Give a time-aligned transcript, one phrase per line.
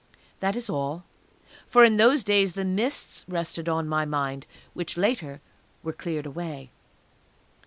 [0.39, 1.03] That is all.
[1.67, 5.39] For in those days the mists rested on my mind, which later on
[5.83, 6.71] were cleared away.